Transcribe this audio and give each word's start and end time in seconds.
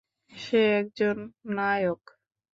সে 0.33 0.61
একজন 0.79 1.17
নায়ক। 1.55 2.01